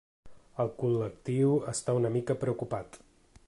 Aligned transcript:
El 0.63 0.71
col·lectiu 0.83 1.53
està 1.73 1.97
una 2.01 2.13
mica 2.19 2.37
preocupat. 2.45 3.03